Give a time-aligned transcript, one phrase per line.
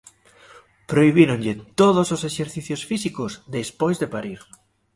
[0.91, 4.39] Prohibíronlle todos os exercicios físicos despois de parir.